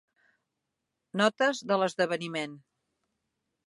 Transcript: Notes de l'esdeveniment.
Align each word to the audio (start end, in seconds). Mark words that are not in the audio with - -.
Notes 1.23 1.63
de 1.73 1.81
l'esdeveniment. 1.83 2.61